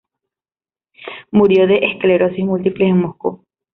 Murió 1.31 1.67
de 1.67 1.75
esclerosis 1.85 2.43
múltiple 2.43 2.87
en 2.87 3.01
Moscú. 3.01 3.45